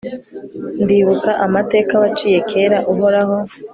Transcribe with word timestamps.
ndibuka 0.83 1.31
amateka 1.45 1.93
waciye 2.01 2.39
kera, 2.49 2.77
uhoraho 2.91 3.37